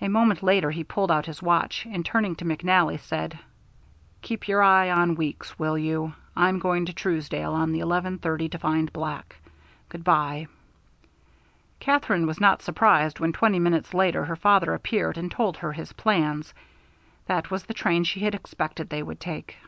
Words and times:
A 0.00 0.08
moment 0.08 0.42
later 0.42 0.72
he 0.72 0.82
pulled 0.82 1.12
out 1.12 1.26
his 1.26 1.40
watch, 1.40 1.86
and 1.88 2.04
turning 2.04 2.34
to 2.34 2.44
McNally 2.44 2.98
said: 2.98 3.38
"Keep 4.20 4.48
your 4.48 4.60
eye 4.60 4.90
on 4.90 5.14
Weeks, 5.14 5.56
will 5.56 5.78
you? 5.78 6.14
I'm 6.34 6.58
going 6.58 6.84
to 6.86 6.92
Truesdale 6.92 7.52
on 7.52 7.70
the 7.70 7.78
eleven 7.78 8.18
thirty 8.18 8.48
to 8.48 8.58
find 8.58 8.92
Black. 8.92 9.36
Good 9.88 10.02
by." 10.02 10.48
Katherine 11.78 12.26
was 12.26 12.40
not 12.40 12.60
surprised 12.62 13.20
when 13.20 13.32
twenty 13.32 13.60
minutes 13.60 13.94
later 13.94 14.24
her 14.24 14.34
father 14.34 14.74
appeared 14.74 15.16
and 15.16 15.30
told 15.30 15.58
her 15.58 15.72
his 15.72 15.92
plans. 15.92 16.52
That 17.26 17.52
was 17.52 17.62
the 17.66 17.72
train 17.72 18.02
she 18.02 18.18
had 18.18 18.34
expected 18.34 18.90
they 18.90 19.04
would 19.04 19.20
take. 19.20 19.58